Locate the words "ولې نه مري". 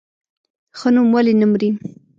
1.13-1.69